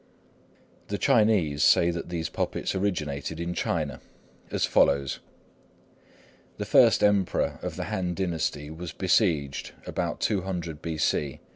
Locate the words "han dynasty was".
7.83-8.93